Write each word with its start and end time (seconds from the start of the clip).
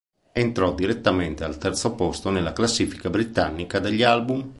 Entrò 0.31 0.73
direttamente 0.73 1.43
al 1.43 1.59
terzo 1.59 1.93
posto 1.93 2.31
nella 2.31 2.53
classifica 2.53 3.11
britannica 3.11 3.77
degli 3.77 4.01
album. 4.01 4.49